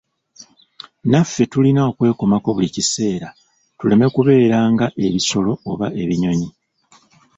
Naffe 1.09 1.43
tulina 1.51 1.81
okwekomako 1.89 2.49
buli 2.55 2.69
kiseera 2.75 3.29
tuleme 3.77 4.07
kubeera 4.15 4.57
nga 4.71 4.87
ebisolo 5.05 5.51
oba 5.71 5.87
ebinyonyi. 6.01 6.49